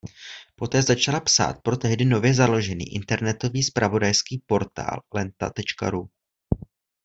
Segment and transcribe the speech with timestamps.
[0.55, 6.09] Poté začala psát pro tehdy nově založený internetový zpravodajský portál Lenta.ru.